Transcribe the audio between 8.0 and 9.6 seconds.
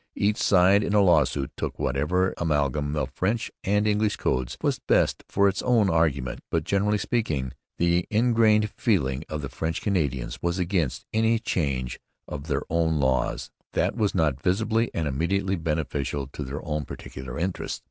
ingrained feeling of the